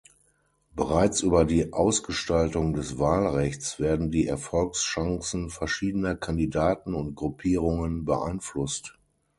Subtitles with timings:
[0.73, 8.97] Bereits über die Ausgestaltung des Wahlrechts werden die Erfolgschancen verschiedener Kandidaten und Gruppierungen beeinflusst.